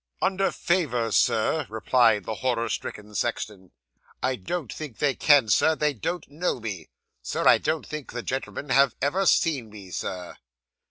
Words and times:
'"Under 0.19 0.51
favour, 0.51 1.11
Sir," 1.11 1.67
replied 1.69 2.23
the 2.23 2.33
horror 2.41 2.69
stricken 2.69 3.13
sexton, 3.13 3.71
"I 4.23 4.35
don't 4.35 4.73
think 4.73 4.97
they 4.97 5.13
can, 5.13 5.47
Sir; 5.47 5.75
they 5.75 5.93
don't 5.93 6.27
know 6.27 6.59
me, 6.59 6.89
Sir; 7.21 7.47
I 7.47 7.59
don't 7.59 7.85
think 7.85 8.11
the 8.11 8.23
gentlemen 8.23 8.69
have 8.69 8.95
ever 8.99 9.27
seen 9.27 9.69
me, 9.69 9.91
Sir." 9.91 10.37